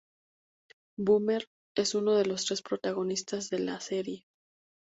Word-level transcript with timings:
Boomer 0.97 1.45
es 1.77 1.93
uno 1.93 2.15
de 2.15 2.25
los 2.25 2.45
tres 2.45 2.63
protagonistas 2.63 3.51
de 3.51 3.59
la 3.59 3.79
serie. 3.79 4.25